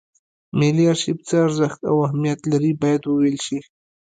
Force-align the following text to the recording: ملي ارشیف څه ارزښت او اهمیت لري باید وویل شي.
ملي 0.57 0.85
ارشیف 0.91 1.17
څه 1.27 1.35
ارزښت 1.45 1.79
او 1.89 1.95
اهمیت 2.07 2.39
لري 2.51 2.71
باید 2.81 3.01
وویل 3.05 3.37
شي. 3.45 3.59